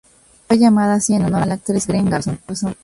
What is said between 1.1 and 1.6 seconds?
en honor a la